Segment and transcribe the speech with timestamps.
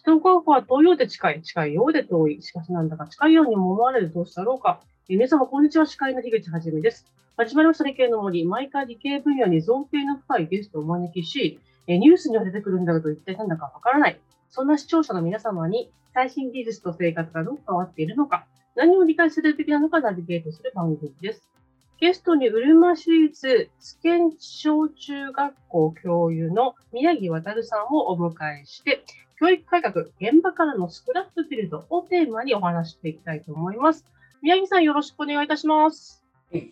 [0.00, 2.40] 人の候補は遠いようで近い、近いようで遠い。
[2.40, 4.80] しかしなんだか近いようにも思われるどうしたろうか。
[5.10, 5.84] え皆様、こんにちは。
[5.84, 7.04] 司会の樋口はじめです。
[7.36, 8.46] 始まりました理系の森。
[8.46, 14.18] 毎回理系分野に造形の深いゲストをお招きし、えニュースには出てくるんだけど、一体何だかわからない。
[14.48, 18.46] そんな視聴者の皆様に、最新技術と生活がどう変わっているのか、
[18.76, 21.50] 何を理解するべきなのかナビゲートする番組です。
[21.98, 29.04] ゲストに、うるま市立津堅小中学校教諭の宮城渉さんをお迎えして、
[29.40, 34.04] 教育改革、現場からのスクラップフィールドをテーマにお話していきたいと思います。
[34.42, 36.22] 宮城さん、よろしくお願いいたします。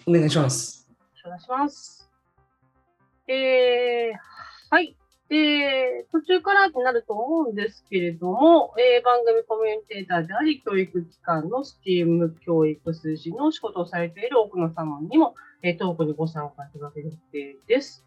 [0.06, 0.86] お願いします。
[1.24, 2.10] お願いします。
[3.26, 4.18] えー、
[4.68, 4.94] はい。
[5.30, 18.04] えー、途中からになると思うんですけれども、えー、番組コメンテーターであり、教育機関のスチーム教育数字の仕事をされている奥野様にも、えー、トークにご参加いただける予定です。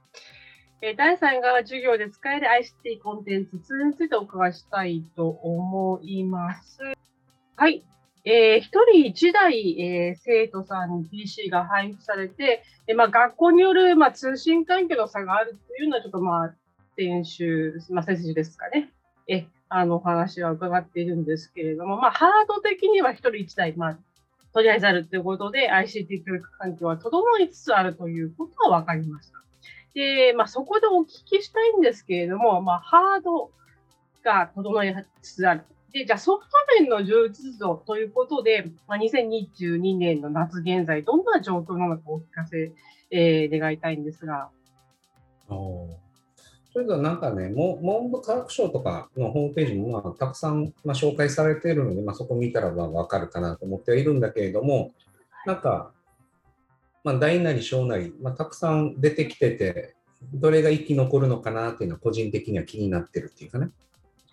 [0.83, 6.79] え第3が授業で使える ICT コンテンツツールについてお伺いしたいと思います。
[7.55, 7.85] はい。
[8.23, 16.55] えー、一人一台、えー、生徒さんに PC が配布されて、えー、まあ、学校による、まあ、通信環境の差があるというのは、ちょっとまあ、
[16.97, 18.91] 先週、まあ、先週ですかね。
[19.27, 23.97] え、あの、お話は伺っているんですけれども、まあ、ハード的には一人一台、まあ、
[24.51, 29.41] とりあえずあるということで、ICT 教育環境は整いつつあるということは分かりました。
[29.93, 33.51] で、まあ、そこでお聞きしたいんですけれども、まあ、ハード
[34.23, 35.63] が整いつつある。
[35.91, 42.71] で、じゃあソフト面の充実度ということで、まあ、2022年の夏現在、どんな状況なのかお聞かせ、
[43.11, 44.49] えー、願いたいんですが。
[46.73, 54.91] というか、なんかね、文部科学省とかのホームページも、まあ、たくさん、まあ、紹介されているので、まあ、そこ見たらまあ分かるかなと思ってはいるんだけれども、
[55.45, 55.91] なんか、
[57.03, 59.95] まあ、大なり小なり、まあ、たくさん出てきてて、
[60.33, 63.69] どれが生き残るのかなっていうのは個人的には気になってるっていうかね。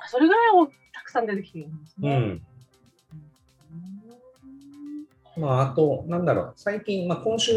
[0.06, 0.46] それぐらい
[0.92, 2.42] たくさん出てきてるんですね。
[5.36, 5.42] うん。
[5.42, 7.52] まあ、あと、なんだろう、最近、まあ、今週、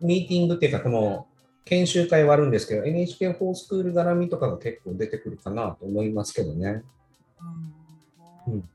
[0.00, 1.26] ミーティングっていうか、この
[1.64, 6.82] 研修会はあるんですけど、NHK フォースクール絡みとかが結構出てくるかなと思いますけどね。
[8.46, 8.68] うん、うん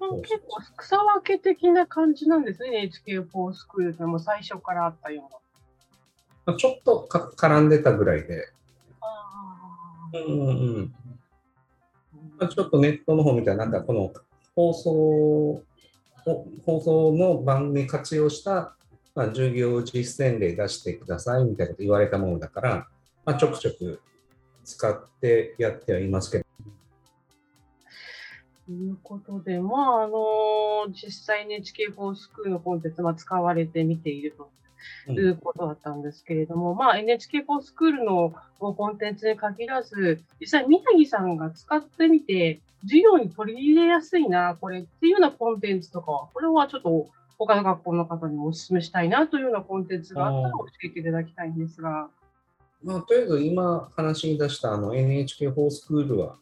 [0.00, 5.28] 結構草分け的な感じなんですね、NHK フォースクールでも最初からあったよ
[6.46, 6.56] うな。
[6.56, 8.48] ちょっとか絡んでたぐらいで。
[10.14, 10.94] うんうん
[12.38, 14.12] まあ、ちょっとネットの方みたいな、なんかこの
[14.54, 15.62] 放送
[16.64, 18.76] 放送の番組活用した、
[19.14, 22.86] まあ、授業実践例出してくださいみたいなこと言われたものだから、
[23.24, 24.00] まあ、ちょくちょく
[24.64, 26.47] 使ってやってはいますけど。
[28.68, 34.34] ということで、まあ、あの実際 NHK フォースクールのコンテンツが使われてみている
[35.06, 47.08] ということだったんですけれども、うん、まあ、NHK フォースクールのコンテンツに限らず、実際、宮城さんが使ってみて、授業に取り入れやすいな、これっていうようなコンテンツとかは、これはちょっと
[47.38, 52.10] 他の学校の方にもお勧めしたいなというようなコンテンツがあったら教えていただきたいんですが。
[52.84, 56.36] まあ、とりあえず今話に出したあの NHK フォースクールは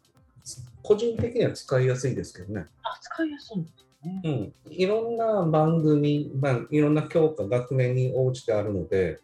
[0.82, 2.66] 個人的には使いやすいですけどね。
[2.82, 4.20] あ、使いやすいんですね。
[4.24, 4.72] うん。
[4.72, 9.20] いろんな番組、まあ、いろんな教科、学年に応じてあるので、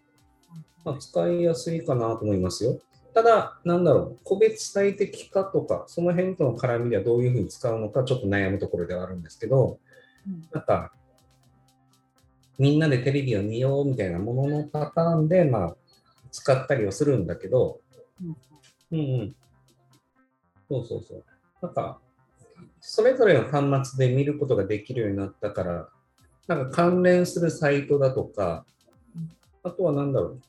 [0.84, 2.80] まあ、使いやすいかなと思いますよ。
[3.14, 9.78] ただ、なんだろう、個別最適化とか、その辺との絡みではどういうふうに使うのか、ちょっと悩むところではあるんですけど、
[10.26, 10.92] うん、なんか、
[12.58, 15.76] みんなでテレビを見ようみたいなもののパターンで、まあ、
[16.30, 17.80] 使ったりはするんだけど、
[18.20, 18.36] うん、
[18.92, 19.36] うんうん
[20.72, 21.24] そうそうそう。
[21.60, 21.98] なんか、
[22.80, 25.88] それぞれの端末で見ることができるようになったから、
[26.48, 28.64] なんか関連するサイトだとか、
[29.62, 30.40] あとは何だろう、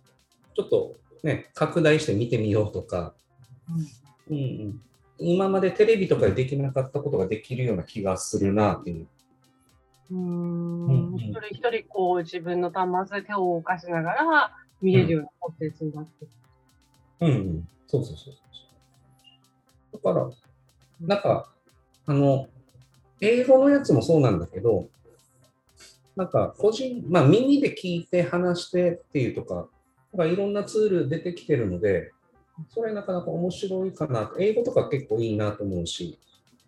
[0.55, 3.13] ちょっとね、拡大して見てみようとか、
[4.29, 4.81] うん、うん、
[5.19, 9.07] 今までテレビとかでできなかったことができるような気がするなっていう。
[10.11, 16.31] うん、一人一人こう自分の端末で手を動かしながら見えるようなコンテンツになってる。
[17.21, 18.33] うん、うん、そうそうそう。
[19.93, 20.29] だから、
[21.01, 21.49] なんか、
[22.05, 22.47] あの、
[23.21, 24.89] 英語のやつもそうなんだけど、
[26.15, 29.67] なんか個人、まあ耳で聞いて話してっていうとか、
[30.13, 32.11] なんかいろんなツール出てきてるので、
[32.69, 34.31] それなかなか面白いかな。
[34.37, 36.19] 英語とか結構いいなと思うし、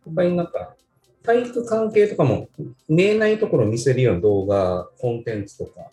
[0.05, 0.75] やっぱりなんか
[1.23, 2.49] 体育関係とかも
[2.87, 5.91] 見えないところを見せるような動画、コンテンツとか、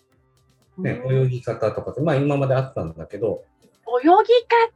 [0.77, 3.43] ね、泳ぎ方とかって、まあ今まであったんだけど。
[4.01, 4.09] 泳ぎ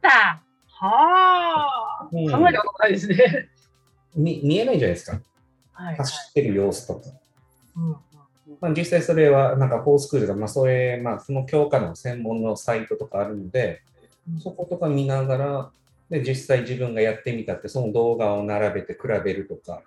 [0.02, 0.42] 方
[0.80, 3.48] はあ、うん、考えたことないですね。
[4.14, 5.20] 見見えないじゃないですか。
[5.72, 7.00] はい、走ってる様子とか。
[7.76, 7.96] うん
[8.60, 13.82] まあ、実際それはなんかフォースクールが、まあ、それ、まあ、その教科の専門のサイトとかあるので、
[14.42, 15.70] そことか見ながら、
[16.10, 19.82] で、実際自分がやってみたって、その動画を並べて比べるとか、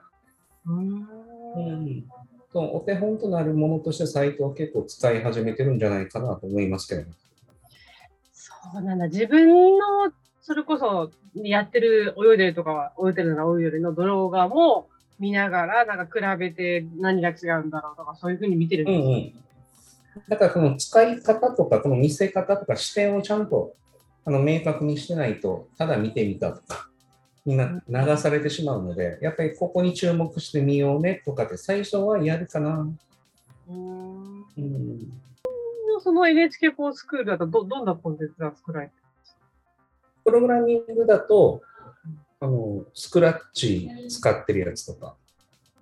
[0.65, 1.07] うん。
[1.55, 2.05] うん、
[2.53, 7.07] そのお手本となるものとしてサイトは結構使い始めてるんじゃないかなと思いますけどね。
[8.31, 9.07] そうなんだ。
[9.07, 10.11] 自分の、
[10.41, 14.89] それこそ、やってる、泳いでるとかは、泳いでるなら泳いでるの動画も
[15.19, 20.01] 見ながら、なんか比べて何が違うんだろうとか、そういうふうに見てるんうんです。
[20.15, 20.23] うん。
[20.27, 23.75] だからこの使い方とか、この見せ方とか視点をちゃんと
[24.25, 26.89] あの明確にしてないと、ただ見てみたとか、
[27.45, 32.87] みんな流されてしまうので、やっぱりここに注目してみようねとかって最初はやるかな。
[33.69, 34.45] うん。
[34.57, 35.11] うん、
[36.01, 38.93] その NHK フォースクールだとど、どんなコンテンツが作られて
[40.23, 41.61] プログラミングだと、
[42.39, 45.15] あのスクラッチ使ってるやつとか、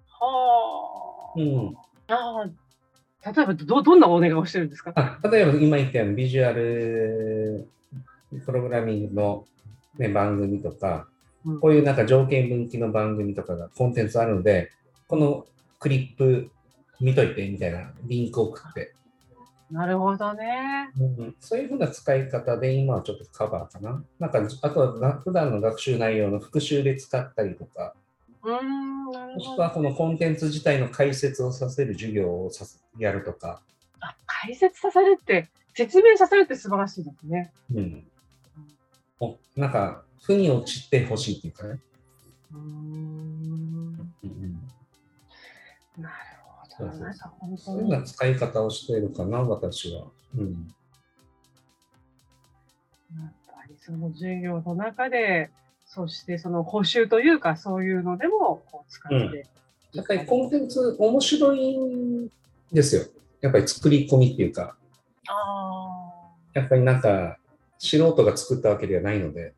[0.07, 1.75] はうん、
[2.07, 2.13] あ。
[2.13, 2.49] ああ。
[3.33, 4.93] 例えば、ど、どんなお願いをしてるんですか？
[4.95, 7.67] あ例えば今言ったようにビジュアル
[8.45, 9.45] プログラミングの、
[9.97, 11.07] ね、番組とか、
[11.45, 11.59] うん。
[11.59, 14.71] こういうなんか条件分岐の番組とかがコンテンツあるので、
[15.07, 15.45] この
[15.79, 16.49] クリップ
[17.01, 18.93] 見といてみたいなリンクを送って、
[19.71, 20.89] なるほどね。
[21.39, 24.03] そういうふうな使い方で今はちょっとカバーかな。
[24.19, 27.93] なんか、あとはが普段の学習内容の復習で使ったりとか、
[28.43, 29.45] うーん、なるほど。
[29.45, 33.61] もしくはこのコンテンツ自体の解説をさせる授業をさせやるとか、
[34.01, 37.51] あ、解説させるって、説明させるって素晴らしいですね。
[37.73, 38.07] うん。
[39.19, 41.79] おなんか、負に落ちてほしいっていうかね。
[42.53, 44.13] うーん。
[44.23, 44.69] うん
[45.97, 46.15] なる
[46.85, 47.03] ほど。
[47.03, 50.05] なんか本当にそういうような使い方をしているかな、私は。
[50.37, 50.73] うん。
[53.19, 55.49] やっぱりその授業の中で、
[55.85, 59.47] そしてその補習というか、そういうのでもこう使って。
[59.93, 62.29] やっぱりコンテンツ面白いん
[62.71, 63.03] ですよ。
[63.41, 64.75] やっぱり作り込みっていうか、
[65.27, 67.37] あやっぱりなんか
[67.79, 69.53] 素人が作ったわけではないので、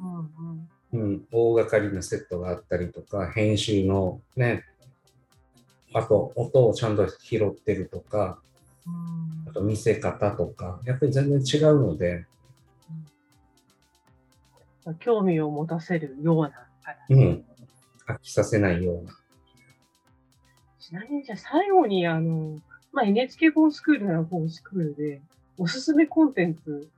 [0.00, 0.04] あ。
[0.04, 0.68] うんうん。
[0.94, 4.64] うん、大掛かりなセットがあったりとか、編集のね、
[5.94, 8.38] あと音をちゃんと拾ってるとか、
[8.86, 12.26] うんあと見せ方とか、やっぱり全然違うので、
[15.00, 16.52] 興味を持たせるような。
[17.08, 17.44] うん、
[18.06, 19.12] 飽きさせないような。
[20.80, 22.58] ちなみにじゃあ最後にあの、
[22.92, 25.22] まあ、NHK フォースクールならフォースクールで、
[25.56, 26.88] おすすめコンテンツ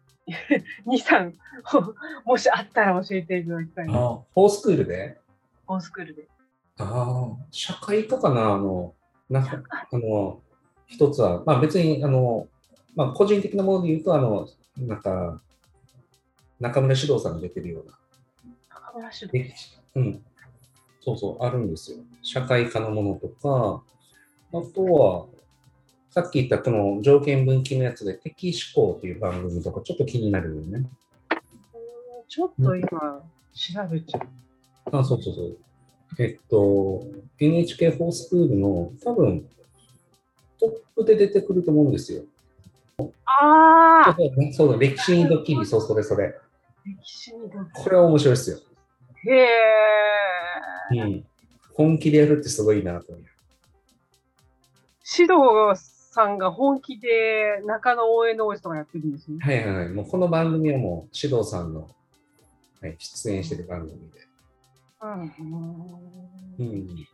[0.86, 1.32] 2、 3、
[2.24, 3.92] もしあったら教えていただきたいな。
[3.92, 5.18] あフォースクールで？
[5.66, 6.26] フォースクールで。
[6.78, 8.94] ああ、社会科かな、あの、
[9.30, 9.62] なんか、
[9.92, 10.40] あの、
[10.86, 12.48] 一つは、まあ別に、あの、
[12.94, 15.40] まあ個人的なもので言うと、あの、なんか、
[16.60, 17.98] 中村獅童さんが出てるような、
[18.68, 20.24] 中村主歴史、うん、
[21.00, 21.98] そうそう、あるんですよ。
[22.22, 23.82] 社会科のものとか、
[24.52, 25.26] あとは、
[26.10, 30.86] さっき言ったこの条件分岐のやつで、敵思考っていう番組とか、ちょっと気になるよね。
[32.28, 32.88] ちょっと今、
[33.54, 34.96] 調べちゃう。
[34.98, 35.58] あ、そうそうそう。
[36.18, 37.04] えっと、
[37.38, 39.46] NHK フォースクールの多分、
[40.58, 42.22] トップで出てくると思うんですよ。
[43.26, 44.16] ああ
[44.52, 46.34] そうだ、歴史にドッキリ、そう、それそれ。
[46.84, 48.58] 歴史にどこれは面白いですよ。
[49.26, 49.36] へ
[50.94, 51.02] え。
[51.02, 51.26] うん。
[51.74, 53.24] 本気でやるってすごいなと思う。
[55.18, 59.38] 指導さんが本気で中野応援の応援とかやってるんですね。
[59.40, 59.88] はいはいはい。
[59.90, 61.90] もうこの番組はもう、指導さんの、
[62.80, 64.25] はい、出演してる番組で。
[65.14, 65.22] うん。
[66.58, 67.06] うん。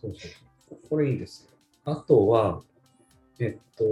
[0.00, 0.28] そうそ
[0.74, 0.78] う。
[0.88, 1.50] これいいですよ。
[1.84, 2.62] あとは、
[3.38, 3.84] えっと、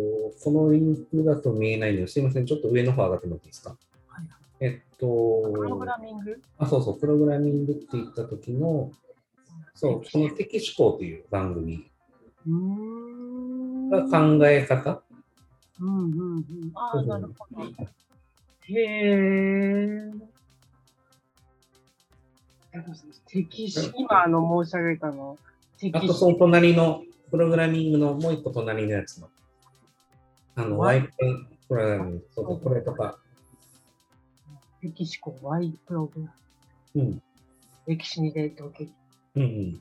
[0.43, 2.47] このリンクだと見えないので、すいません。
[2.47, 3.71] ちょっと上の方上がってもらっていいですか？
[4.09, 4.27] はい
[4.61, 6.43] えっと、プログラミング？
[6.59, 8.91] あ、そうそう、プログラミングって言った時の、
[9.75, 11.91] そう、この敵思考という番組
[12.47, 13.91] うーん。
[13.91, 15.03] が考え方、
[15.81, 16.45] うんうんうん。
[16.75, 17.63] ああ、なるほど。
[18.69, 20.13] へえ。
[23.97, 25.39] 今あの申し上げたの、
[25.93, 29.29] あとその隣のプログラミングのもう一個隣のやつの、
[30.55, 31.11] あの、ワワイイプ
[31.69, 33.19] プログラミング、そうこれとか、
[34.83, 36.33] 歴史校 Y プログラ
[36.95, 37.03] ム。
[37.03, 37.23] うん、
[37.87, 38.91] 歴史に伝統的。
[39.35, 39.81] うんうん、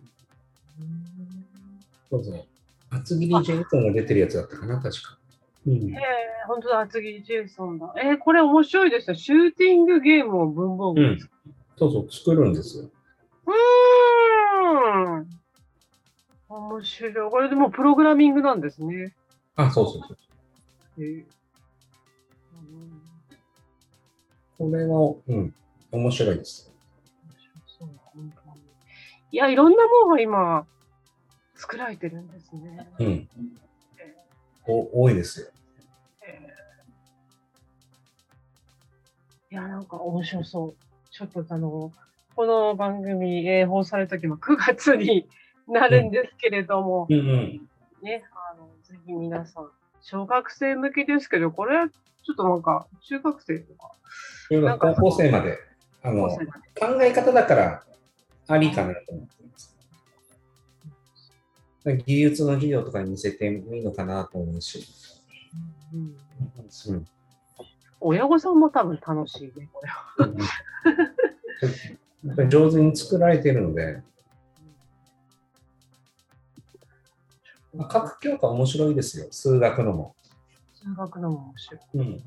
[2.10, 2.46] そうそう。
[2.90, 5.18] 厚切りジェイソンが出てるやつだったかな、確か。
[5.68, 5.98] うんへえ、
[6.48, 7.94] 本当だ、厚切りジェイソンだ。
[7.98, 9.16] えー、これ面白いですよ。
[9.16, 11.35] シューティングゲームを文房具うんに作る。
[11.78, 12.90] そうそう、作るんですよ。
[13.46, 15.30] うーん。
[16.48, 17.32] 面白い。
[17.32, 19.14] これでもプログラミングなんですね。
[19.56, 21.04] あ、そうそうそう。
[21.04, 21.26] へえ
[24.58, 25.54] これは、うん、
[25.92, 26.72] 面白いです。
[27.68, 28.62] そう本当に
[29.32, 30.66] いや、いろんなものが今、
[31.56, 32.88] 作られてるんですね。
[33.00, 33.30] うん。
[34.68, 35.48] お多いですよ。
[39.52, 40.85] いや、なんか面白そう。
[41.18, 41.94] ちょっとあの、
[42.36, 45.26] この番組、えー放送された時も9月に
[45.66, 47.62] なるんですけれども、うんうん。
[48.04, 49.70] ね、あの、ぜひ皆さん、
[50.02, 53.92] 小学生向けですけど、これはちょっとなんか、中学生とか、
[54.50, 55.58] 要は高校生まで、
[56.04, 56.38] あの、考
[57.02, 57.84] え方だから
[58.50, 59.74] ありかなと思ってます。
[62.06, 64.86] 技術の授業とかに見せてもいいのかなと思うし。
[65.94, 66.16] うん
[66.94, 67.06] うん
[68.08, 71.05] 親御さんも多分楽しいね、これは。
[71.62, 74.02] やっぱり上手に作られているので、
[77.74, 80.16] まあ各教科面白いですよ、数学のも。
[80.74, 81.80] 数学のも面白い。
[81.96, 82.24] うん、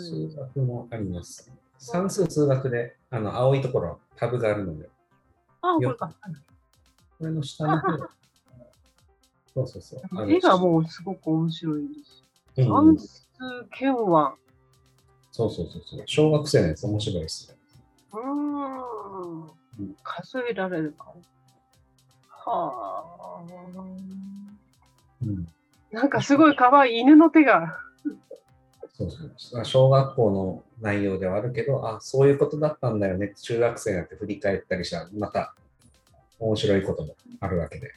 [0.00, 1.50] 数学もあります。
[1.78, 4.88] 算数数学で、あの青いところ、タブがあるので、
[5.62, 6.12] あ、これか。
[7.18, 8.08] これの下の方。
[9.54, 10.32] そうそうそう。
[10.32, 12.24] 絵がもうすごく面白いです。
[12.56, 13.18] うん算数
[13.70, 14.42] 検腕。
[15.30, 16.02] そうそうそうそう。
[16.06, 17.56] 小学生のやつ面白いですよ。
[18.12, 19.96] うーん。
[20.02, 21.12] 数えられるか。
[22.28, 23.42] はあ。
[25.22, 25.46] うん、
[25.90, 27.78] なんかすごい可愛い犬の手が。
[28.94, 33.32] そうそう小学校の内容ではあるけど、あ、そういうことだったんだよね。
[33.40, 35.54] 中学生になって振り返ったりしたら、また
[36.38, 37.92] 面白いこともあるわけで。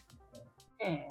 [0.80, 1.08] ええ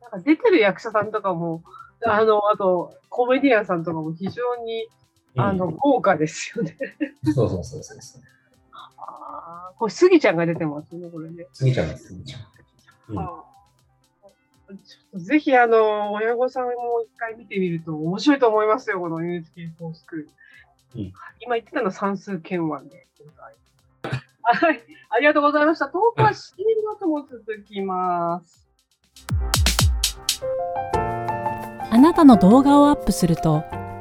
[0.00, 1.62] なんか出てる役者さんとかも、
[2.06, 4.88] あの、あと、コメディアンさんとかも非常に、
[5.36, 6.76] あの、うん豪華ですよね。
[7.34, 8.22] そうそうそうそうそう。
[8.98, 11.46] あーこれ、スギちゃんが出てますね、これね。
[11.52, 12.40] 次ちゃんです、次ちゃん。
[13.08, 13.44] うんあー
[14.66, 16.72] ちょっとぜひ、あの、親御さんも
[17.04, 20.28] 一回見てみると面白いと思いますよ、この NHK フォースクール。
[20.96, 23.54] うん今言ってたのは算数検腕でござい
[24.02, 24.64] ます。
[24.64, 25.88] はい、ありがとうございました。
[25.88, 28.66] トークは CM の後も続きます。
[31.90, 33.64] あなたの動画をアップすると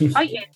[0.14, 0.50] はい、え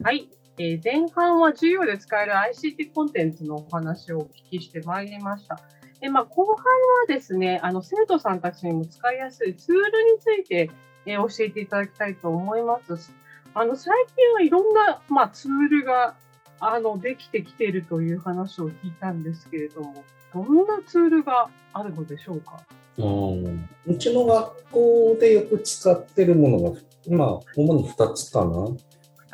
[0.00, 5.60] ーはい、えー前半は授業で使える ICT コンテンツのお話をお聞きしてまいりました。
[6.00, 6.62] でまあ、後半は
[7.06, 9.80] ですね、あの生徒さんたちにも使いやすいツール
[10.12, 10.70] について、
[11.06, 13.12] えー教えていただきたいと思います。
[13.54, 16.14] あの最近はいろんな、まあ、ツールが
[16.60, 22.60] あのできてきているという話を聞いたんですけれども、どんなツールがあるのでしょうか？
[22.98, 26.78] うんうちの学校でよく使ってるものが、
[27.08, 28.50] まあ、主に2つかな？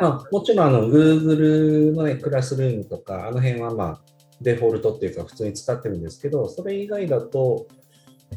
[0.01, 4.01] まあ、もちろんあの Google の、ね、クラスルームとか、あの辺はまあ
[4.41, 7.67] デフォルトっていうか普通に使ってるんですけど、それ以外だと、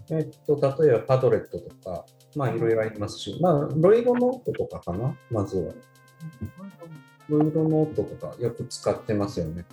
[0.09, 5.73] えっと、例えばパドレットとか、まあいろいろありますし、まあ、ロイドノートとかかな、まずは。
[7.29, 9.65] ロイドノートとかよく使ってますよね。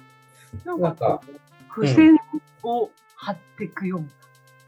[0.64, 1.20] なんかか、
[1.74, 2.16] 付箋
[2.62, 4.06] を貼っていくような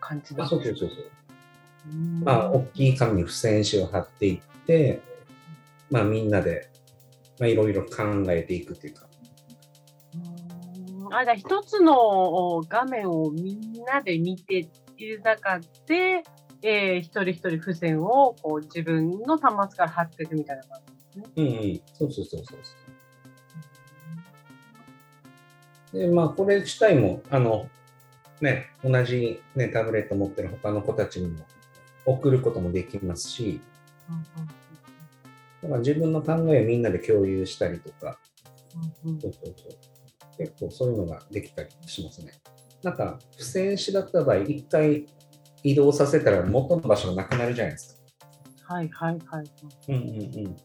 [0.00, 0.98] 感じなあんそうそうそうそう。
[1.92, 5.02] うんまあ、大きい紙に付箋紙を貼っていって、
[5.90, 6.70] まあ、みんなで、
[7.40, 9.08] まあ、いろいろ考えていくっていうか。
[10.14, 16.22] うんあ、じゃあ一つの画面をみんなで見ている中で、
[16.62, 21.24] えー一人一人付箋をこう自分の端末から貼っていくみたいな感じですね。
[21.36, 21.80] うんうん。
[21.94, 22.74] そうそうそうそうそ
[25.96, 25.98] う。
[25.98, 27.68] で、まあ、これ自体も、あの、
[28.40, 31.44] ね、同じ、ね、タブレット持ってる他の子たちにも
[32.06, 33.60] 送ることもできますし、
[35.62, 38.18] だから自分の考えをみんなで共有したりとか、
[39.04, 39.90] うんうんそうそうそう。
[40.38, 42.32] 結構そういうのができたりしますね。
[42.82, 45.06] なんか、付箋紙だった場合、一回
[45.62, 48.00] 移動させたら元の場所がなくなるじゃないです
[48.66, 48.74] か。
[48.74, 49.44] はいはいはい。
[49.88, 50.56] うんうん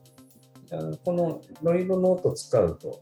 [0.81, 0.97] うん。
[0.97, 3.01] このロイドノート使うと、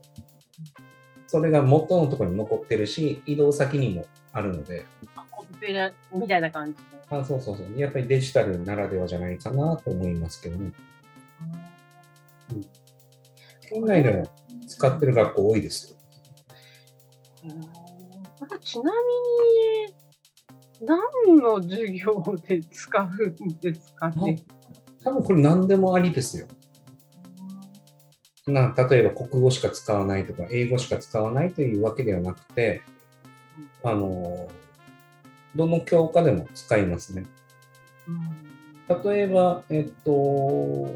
[1.27, 4.85] それが元のところに残ってるし、移動先にもあるので、
[5.15, 6.83] あコピペラみたいな感じで。
[7.19, 7.79] あそうそうそう。
[7.79, 10.71] やっぱりデジタルならではじゃないかなと思いますけどね。
[13.69, 14.29] 県内でも
[14.67, 15.97] 使ってる学校多いですよ。
[17.45, 17.59] うん
[18.39, 18.91] なんかちな
[20.81, 24.43] みに、何の授業で使うんですかね？
[25.03, 26.47] 多分これ何でもありですよ。
[28.47, 32.81] な例えば国語しか使わないとか、英語しか使わないというわけではなくて、
[33.81, 34.49] あの、
[35.55, 37.25] どの教科でも使いますね。
[38.07, 38.43] うん
[39.05, 40.93] 例えば、えっと、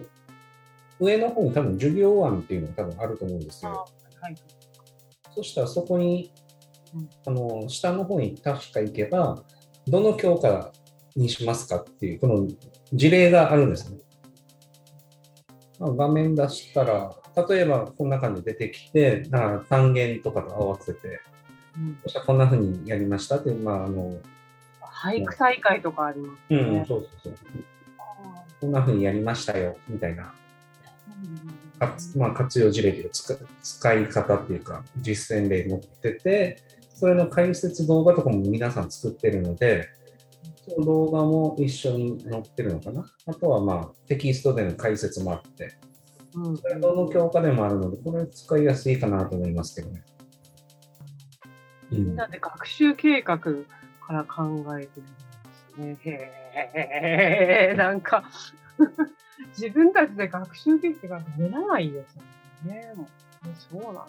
[1.00, 3.88] 上の方に多分授業案っていうのが多分あると思うんですあよ。
[4.22, 4.36] はい。
[5.34, 6.32] そしたらそこに
[6.94, 9.44] うん、あの、下の方に確か行けば、
[9.88, 10.72] どの教科
[11.16, 12.48] にしますかっていう、この
[12.94, 14.00] 事例があるんですね。
[15.80, 17.16] まあ画面出したら、
[17.50, 19.24] 例えばこんな感じで出てきて、
[19.70, 21.22] 単元とかと合わせて、
[21.78, 24.18] うんそしたらこんな風にやりましたっていう、まあ、あの、
[25.04, 26.86] 俳句大会とかありますうん、ね。
[26.88, 27.64] そうそうそう。
[28.60, 30.34] こんな風にやりましたよ、みたいな、
[32.16, 36.64] まあ、活用事例というか使、使い方っていうか、実践例載ってて、
[36.96, 39.90] それの解説動画とかも皆さん作ってるので、
[40.68, 43.06] その動画も一緒に載ってるのかな？
[43.28, 45.78] あとはまあ、テキストでの解説もあって、
[46.34, 50.04] うんそれどの教科でもあるので、これ使いやすいかなと思いますけどね。
[51.92, 53.40] うんみんなで学習計画
[54.08, 56.12] から考えてるんですね。
[56.12, 58.24] へえ、なんか、
[59.60, 62.24] 自分たちで学習計画が練らないですよ
[62.74, 62.94] ね。
[62.96, 63.08] もう
[63.56, 64.04] そうなんだ。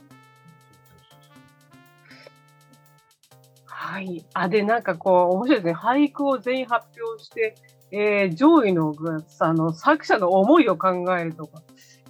[3.64, 4.24] はい。
[4.34, 5.72] あ、で、なんかこう、面白いですね。
[5.74, 7.54] 俳句を全員発表して、
[7.90, 8.94] えー上位の
[9.40, 11.62] あの作者の思いを考えるとか、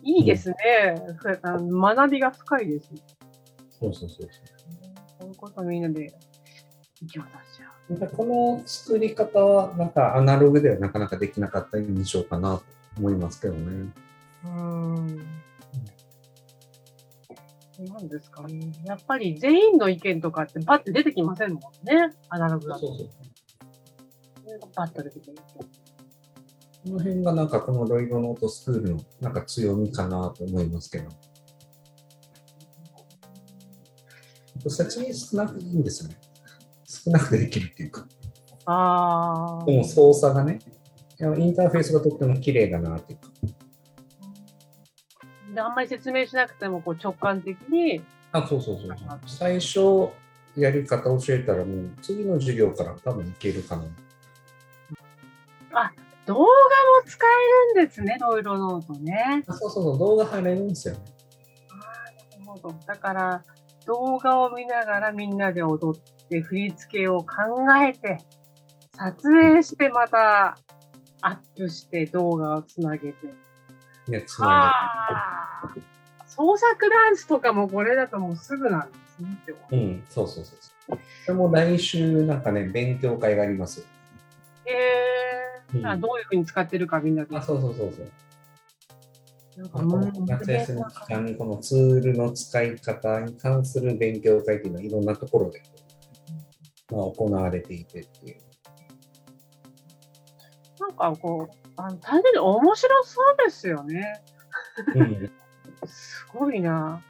[0.03, 0.57] いいですね。
[1.43, 2.91] あの学びが深いです。
[3.79, 4.29] そうそうそうそう。
[5.21, 6.13] こういうことみんなで
[7.01, 7.33] 息を出し合う。
[7.33, 7.48] なんか
[7.89, 12.65] この作り方は、なんかアナログではなかなかできなかった印象かなと
[12.99, 13.93] 思いますけどね。
[14.45, 15.17] うーん。
[17.87, 18.73] なんですかね。
[18.85, 22.13] やっぱり全員の意見とかってバッて出てきませんもんね。
[22.29, 22.89] アナログだと。
[22.89, 23.09] そうそう。
[24.75, 25.37] バッと出てくる。
[26.85, 31.09] この辺がなんかこのロイドノートスクールのなんか強みかなと思いますけど。
[34.69, 36.17] 説明少なくていいんですよね。
[37.09, 38.07] 少なくてできるっていうか。
[38.67, 39.65] ああ。
[39.65, 40.59] でも操作がね、
[41.21, 43.29] インターフェースがとっても綺麗だなっていうか。
[45.55, 48.97] で、あんまり説明しなくてもこう直感的に、あ、そうそうそう。
[49.27, 50.11] 最初
[50.57, 53.85] やり方教えたらもう次の授業から多分いけるかな。
[56.29, 56.47] 動画も
[57.07, 57.27] 使
[57.75, 59.43] えるんですね、ロイロノートね。
[59.47, 61.01] あそうそうそう、動画入れるんですよね。
[61.71, 62.75] なるほど。
[62.87, 63.43] だから、
[63.87, 67.27] 動画を見ながらみんなで踊って、振り付けを考
[67.83, 68.19] えて、
[68.97, 70.59] 撮影してまた
[71.23, 73.29] アップして動画をつなげて。
[74.09, 74.73] ね、つなあ
[75.65, 75.75] あ。
[76.27, 79.29] 創作ダンスとかもこれだともうすぐなんですね。
[79.73, 80.97] うん、そうそうそうそう。
[80.97, 83.87] これも来週なんかね、勉強会がありますよ。
[84.67, 85.19] へえ
[85.75, 87.37] うんあどういうふうに使ってるかみんなで。
[87.37, 88.11] あ、そうそうそうそう。
[90.27, 95.63] 夏休み期間にこのツールの使い方に関する勉強会っていうのはいろんなところで、
[96.91, 98.37] まあ、行われていてっていう。
[100.81, 104.23] なんかこう、あの単純に面白そうですよね。
[104.95, 105.31] うん、
[105.87, 107.03] すごいな。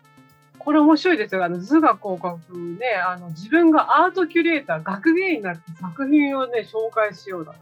[0.58, 1.44] これ面白いですよ。
[1.44, 7.54] あの図画工学ね、あの自分がアートキュレーター、学芸員になって作品をね、紹介しようだ。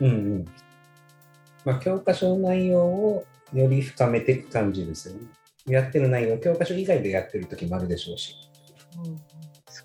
[0.00, 0.44] うんうん。
[1.64, 5.20] まあ、教科書の内容をより深めていく感じですよね。
[5.66, 8.34] やってる内容、教科書以外でやってる時もあるでしょうし。
[8.92, 8.98] す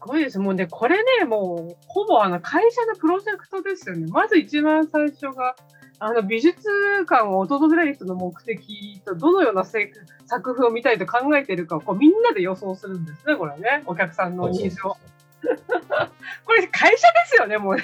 [0.05, 0.39] ごいです。
[0.39, 4.07] もうね、これね、もう、ほぼあの会社のプロジェクトですよね。
[4.07, 5.55] まず一番最初が、
[5.99, 6.59] あの美術
[7.05, 9.91] 館を訪れる人の目的と、どのようなせ
[10.25, 13.83] 作風を見たいと考えているかをこうみんなで予想するんですね、これね。
[13.85, 14.97] お客さんのニーズを。
[16.45, 17.83] これ会社ですよね、もうね。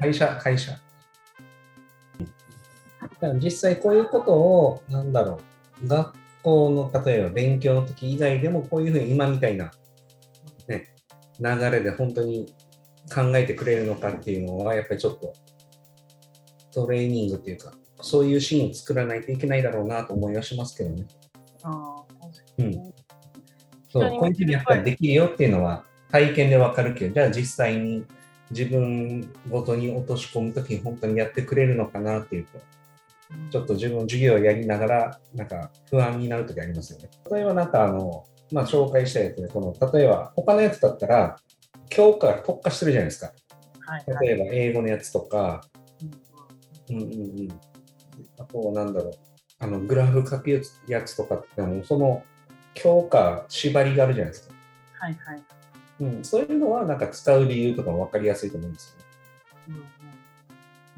[0.00, 0.72] 会社、会社。
[3.34, 5.40] 実際こういうことを、なんだろ
[5.82, 9.70] う、学校の例えば勉強の時以外でもこういうふうに今みたいな、ね、
[11.40, 12.52] 流れで本当に
[13.12, 15.32] 考えてくれるのかっていうのは、やっぱりちょっと
[16.72, 21.06] トレーニングっていうか、そういうシーンを作らないといけないだろうなと思いはしますけどね。
[21.62, 22.02] あ
[22.58, 22.92] うんに。
[23.88, 28.04] そう、こういうふうにやっぱりできるよっていうのは体験でわかるけど、じゃあ実際に
[28.50, 32.60] 自分ごとに落とし込むときに本当にやってくれるのかなっていうと、
[33.50, 37.10] ちょっと自分の授業をやりながら、なんか不安になるときありますよね。
[37.30, 41.36] 例えばなんかあの、まあ紹介したやつで、この、例えば他のやつだったら、
[41.88, 43.32] 教科が特化してるじゃないですか。
[43.84, 45.64] はいはい例えば英語のやつとか、
[46.88, 47.60] うんうんうんうん。
[48.38, 49.12] あと、なんだろう、
[49.58, 52.22] あの、グラフ書くやつやつとかっても、その
[52.74, 54.54] 教科、縛りがあるじゃないですか。
[55.00, 55.42] はいはい。
[56.00, 59.04] うん、そういうのはなんか使う理由とかも分かりやすいと思うんですよね。
[59.68, 60.02] うん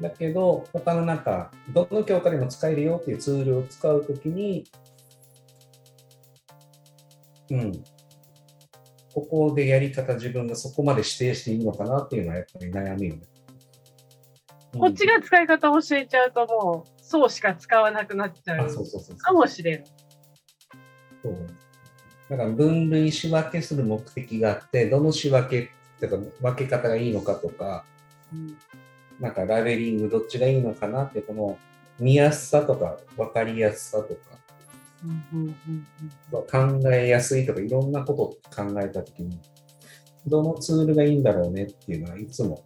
[0.01, 4.65] だけど、他のなんか、どの教科でも使えるよっていうツールを使うときに、
[7.51, 7.83] うん、
[9.13, 13.21] ここでやり方自分がそこまで指定していいのかなっていうのはやっぱり悩みよね。
[14.77, 19.17] こっちが使い方を教えちゃうともう、層しか使わなくなっちゃあ、うそうそうそうそう。
[19.17, 19.85] かもしれない。
[21.23, 21.35] そう
[22.29, 27.85] だから分類仕分けする目的があって、どの仕分けっていうか分け方がいいのかとか、
[28.33, 28.57] うん
[29.17, 31.57] なんかラベリングどっちがいいのかなって、この
[31.99, 34.54] 見やすさとか分かりやすさとか、うんうんうん
[36.31, 39.39] 考えやすいとかいろんなことを考えたときに、
[40.27, 42.63] どのツールがいいんだろうねっていうのはいつも。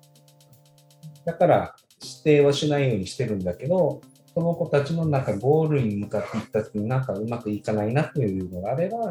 [1.26, 4.02] だから指定はしないようにしてるんだけど、
[4.34, 9.04] その子たちのなんかゴールに向かっていったときになんかうまくいかないなっていうのがあれば、うん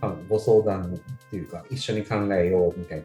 [0.00, 3.04] まあご相談っていうか、一緒に考えようみたいな。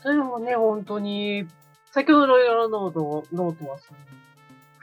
[0.00, 1.46] それもね、本当に、
[1.92, 4.00] 先ほどのロイロノート、ノートはその、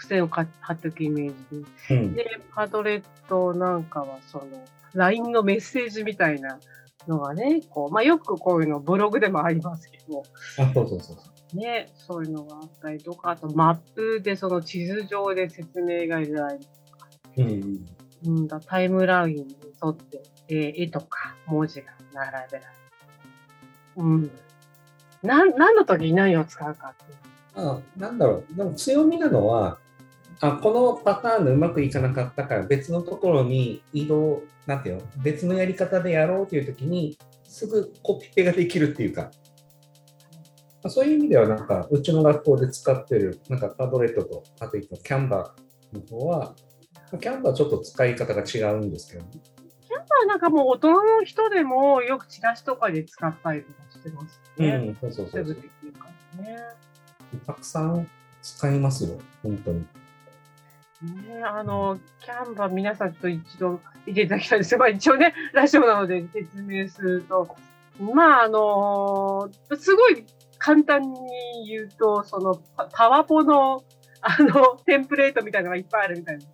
[0.05, 2.13] 付箋をか貼っておくイメージうん。
[2.13, 4.45] で、で、 Padlet なんかはその、
[4.93, 6.59] LINE のメッセージみたいな
[7.07, 10.23] のがね、こう、まあ、よくこういうのブログでもありますけど、
[10.59, 11.57] あ、そうそうそうそう。
[11.57, 16.61] ね、そういうのがあったりとか、あとマップでその地図上で説明がいられる。
[17.37, 17.85] うん。
[18.25, 22.63] うんだ、タイムラインに沿って、えー絵とか文字が並べられる。
[23.97, 24.31] うん。
[25.23, 27.25] なん、何の時に何を使うかっていう。
[27.57, 29.77] あなんだろう、でも強みなのは、
[30.41, 39.29] あこのパターンでうまくいかなかったから別のところに移動、なんていうの、別のやり方でやろうというときに、すぐコピペができるっていうか、ま
[40.85, 46.53] あそういう意味では、なんか、うちの学校で使ってる、なんかパドレットと、あと一個、キャンバーの方は、
[47.19, 54.69] キャンバーはちょっと使い方が違うんですけど、まあなんかもう大人の人でもよくチラシとかで使ったりとかしてますね。
[54.69, 56.57] うん、そうそうそうそうね。
[57.45, 58.07] たくさん
[58.41, 59.85] 使いますよ、本当に。
[61.05, 64.75] ねあの、キャンバー皆さんと一度見ていただきたいんです。
[64.75, 67.55] が、まあ一応ね、ラジオなので説明すると、
[67.99, 70.25] まああの、すごい
[70.57, 72.55] 簡単に言うと、その
[72.91, 73.83] パワポの
[74.27, 76.45] あの、テンプレートみたいなのがいっぱいあるみたいな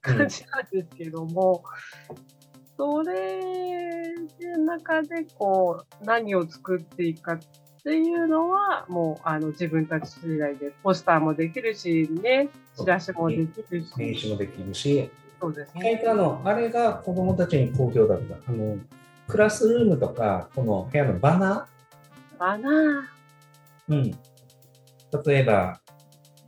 [0.00, 1.64] 感じなんですけども、
[2.76, 4.14] それ
[4.56, 7.38] の中でこう、何を作っていくか
[7.86, 15.08] っていうのは、もうあの自分たち次第で、ポスターもできるし、ね、チラシもできるし、名刺もできるし、
[15.40, 15.96] そうですね。
[16.04, 18.38] とあの、あれが子供たちに好評だった。
[18.44, 18.76] あの、
[19.28, 21.68] クラスルームとか、この部屋のバナ
[22.36, 23.92] バナー。
[23.92, 25.22] ーうん。
[25.24, 25.80] 例えば、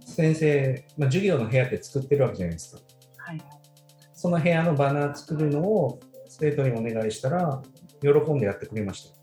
[0.05, 2.81] 先生、まあ、授業の部屋って作ってるわけじゃないですか。
[3.19, 3.41] はい。
[4.13, 7.63] その部屋のバナー作るのを生徒にお願いしたら、
[8.03, 9.18] 喜んでやってくれました。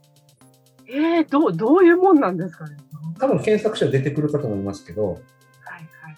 [0.88, 2.78] えー、どう、どういうもんなんですかね？
[3.20, 5.20] 多分検索者出てくるかと思いますけど、はい
[6.02, 6.18] はい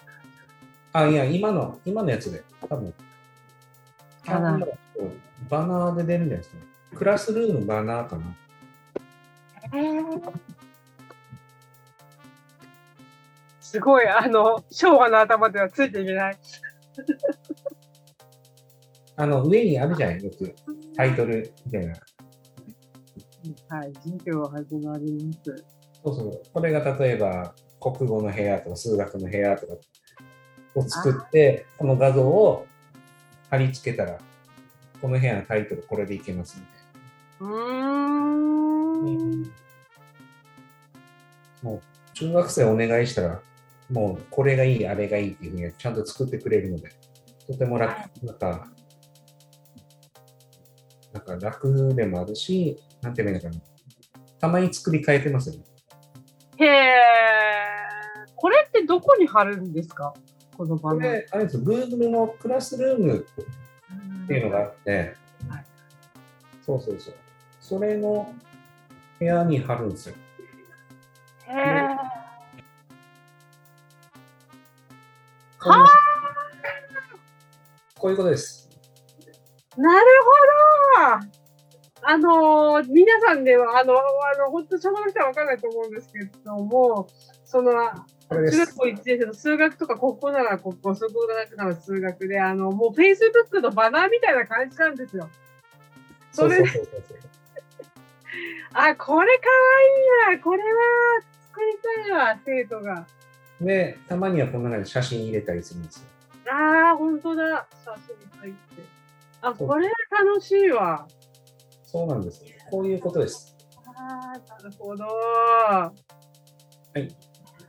[0.92, 2.92] あ、いや、今の、今のやつで、多分、
[4.26, 4.68] バナー
[5.48, 6.62] バナーで出るんじゃないですかね。
[6.96, 8.24] クラスルームバナーかな。
[8.24, 9.86] はい。
[9.86, 10.32] えー、
[13.60, 16.38] すごい、あの、昭和の頭ではついていけない。
[19.16, 20.54] あの、上にあるじゃない、よく。
[20.96, 21.94] タイトルみたいな。
[23.68, 25.64] はい、授業始まります。
[26.04, 26.42] そうそう。
[26.52, 29.74] これが例えば、国語の部屋とか数学の部屋とか
[30.74, 32.66] を作って、この画像を
[33.48, 34.18] 貼り付けたら、
[35.00, 36.78] この部屋のタイトルこれでいけますみたい
[37.40, 37.54] うー
[39.06, 39.42] ん。
[39.42, 39.48] な。
[41.62, 41.80] もう、
[42.14, 43.40] 中学生お願いしたら、
[43.88, 46.90] もう、これがいい、あれがいいっていうふうにちゃんと作ってくれるので、
[47.46, 48.68] とても楽、なんか、
[51.12, 53.62] なんか楽でもあるし、なんて言えばいいのかな。
[54.40, 55.64] たまに作り変えてますよね。
[56.58, 56.94] へえ。
[58.36, 60.14] これってどこに貼るんですか？
[60.56, 61.08] このこ番組。
[61.08, 63.26] れ、あれですよ、Google のクラスルーム
[64.24, 65.14] っていうのがあって、
[65.48, 65.64] はい
[66.64, 67.14] そうそうそう。
[67.60, 68.32] それの
[69.18, 70.14] 部屋に貼るんですよ。
[71.46, 71.88] へえ。
[75.60, 75.86] この
[77.96, 78.68] こういうことです。
[79.76, 80.06] なる
[81.08, 81.37] ほど
[82.10, 83.96] あのー皆さんでは、あの、あ
[84.38, 87.06] の、本当、小学生はわかんないと思うんですけども、
[87.44, 87.70] その。
[88.30, 91.14] 中学校1年生の数学とか国語なら国語、数学
[91.58, 95.28] なら数学で、あの、もう Facebook のバナーみたいな感じなんですよ。
[96.32, 96.64] それ。
[98.72, 99.24] あ、これかわい
[100.34, 100.42] いな。
[100.42, 100.68] これは
[101.48, 103.06] 作りたいわ、生徒が。
[103.60, 106.06] で、たまにはこんな感じで写真入れたりするんですよ。
[106.54, 107.66] ああ、本当だ。
[107.84, 108.58] 写真入って。
[109.42, 111.06] あ、これ楽しいわ。
[111.90, 112.44] そうなんです。
[112.70, 113.56] こういうことです。
[113.86, 115.06] ああ、なるほど。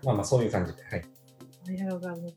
[0.04, 0.84] まあまあ、そういう感じで。
[0.84, 1.06] はい。
[1.68, 2.36] ありがとうございます。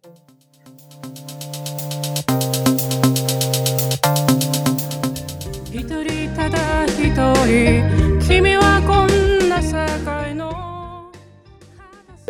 [5.73, 9.73] 一人ただ一人君はこんな世
[10.05, 10.22] 界の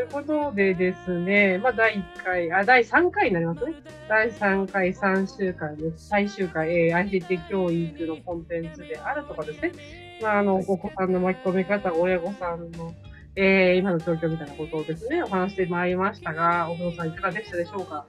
[0.02, 3.74] というこことでですね、まあ、第1回、あ、第3回になりますね。
[4.08, 6.08] 第3回3週間です。
[6.08, 9.72] 最終回、えー、ICT 教育のコンテンツであるとかですね。
[10.20, 12.94] まあ、あの、お子さんの巻き込み方、親御さんの、
[13.36, 18.04] えー、今の状況みたいなことをですね、お話してまいりましたが、お父さんいかがでしたでしょうか？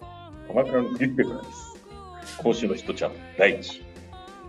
[0.48, 1.78] 鎌倉のリュッペクです。
[2.42, 3.84] 今週のひとちゃん、第一。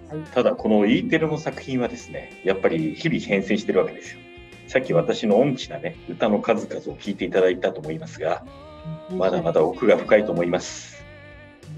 [0.09, 4.24] はい、ただ、この E テレの作品はですね、やっぱり日々変遷してるわけですよ。
[4.67, 8.45] さっき私の音痴なね、歌の数々を聞いていただいたと思いますが、
[9.11, 11.05] まだまだ奥が深いと思います。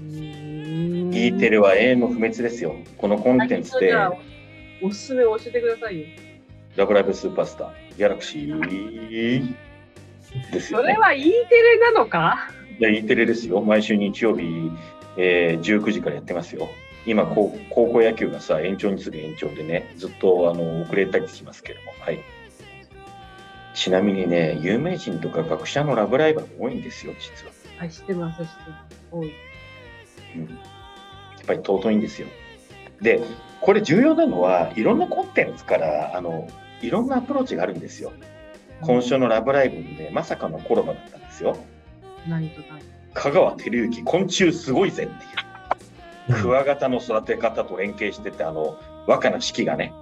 [0.09, 2.75] E テレは永遠の不滅ですよ。
[2.97, 3.93] このコンテンツで。
[4.81, 6.07] おすすめを教えてくださいよ。
[6.75, 9.55] ラブライブスーパースター、ギャラクシー
[10.51, 12.51] ですよ、ね、それは E テレなのか？
[12.79, 13.61] いや、E テレですよ。
[13.61, 14.43] 毎週日曜日、
[15.17, 16.69] えー、19時からやってますよ。
[17.07, 22.19] 今高、高校野球がさ、延長に次ぐ延長でね、ずっとあの遅れたりしますけども、はい。
[23.77, 27.51] ちなみにね、有名人とか学者のラブライバーも多いんですよ、実は。
[27.77, 28.97] はい、知ってます、知ってます。
[29.11, 29.31] 多い。
[30.35, 30.41] うん。
[30.41, 30.47] や
[31.43, 32.27] っぱり尊いんですよ。
[33.01, 33.21] で、
[33.61, 36.47] これ重要なのは、いろんなコンテンツから、あの、
[36.81, 38.11] いろんなアプローチがあるんですよ。
[38.81, 41.55] 今週のラブライブにね、まさかのコラボだったんですよ。
[42.27, 42.79] 何とか。
[43.13, 46.41] 香川照之、昆虫すごいぜっていう。
[46.41, 49.93] クワガタの育て方と連携してて、あの、和歌の式がね。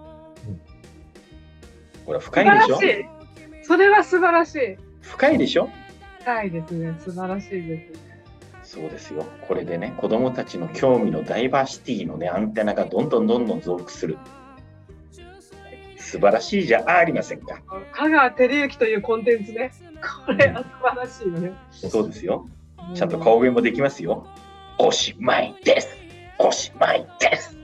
[2.05, 2.79] これ深いでしょ？
[3.65, 4.77] それは素晴らしい。
[5.01, 5.69] 深いでしょ？
[6.21, 6.95] 深いですね。
[6.99, 7.91] 素晴らしいで
[8.63, 8.75] す。
[8.75, 9.25] そうですよ。
[9.47, 14.17] これでね、子供たちの興味のダイバーシティのね、アンテナがどんどんどんどん増幅する。
[15.97, 17.61] 素晴らしいじゃありませんか。
[17.91, 19.71] 香川照之というコンテンツね。
[20.25, 21.53] これは素晴らしいのね。
[21.71, 22.47] そうですよ。
[22.93, 24.27] ちゃんと顔芸もできますよ。
[24.77, 25.95] おしまいです。
[26.37, 27.57] おしまいです。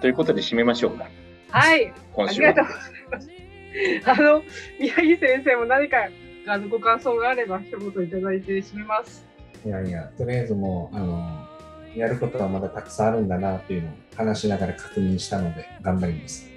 [0.00, 1.08] ということで締めましょうか。
[1.50, 1.92] はい。
[2.12, 2.48] 今週は。
[2.50, 3.30] ありがとうございます。
[4.04, 4.42] あの、
[4.78, 6.08] 宮城先生も何か
[6.46, 9.26] あのご感想があれば一言いただいて締めます。
[9.64, 11.48] いやいや、とりあえずもう、あの、
[11.96, 16.48] やることはまだたくさんあるんだなというのを話しながら確認したので、頑張ります。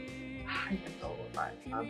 [0.46, 1.88] ありがとうございます。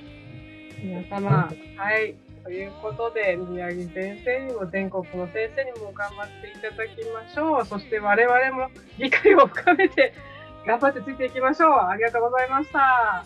[0.82, 2.16] 皆様、はい。
[2.44, 7.66] ということで、宮城先生にも全国の先生にも頑張っていただきましょう。
[7.66, 10.14] そして我々も理解を深めて
[10.66, 11.72] 頑張ってついていきましょう。
[11.72, 13.26] ありがとうございました。